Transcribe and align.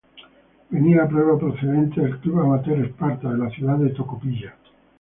Venía 0.71 1.03
a 1.03 1.07
prueba 1.07 1.37
procedente 1.37 2.01
del 2.01 2.17
club 2.21 2.39
amateur 2.39 2.83
Esparta 2.83 3.31
de 3.31 3.37
la 3.37 3.51
ciudad 3.51 3.77
de 3.77 3.91
Tocopilla. 3.91 4.55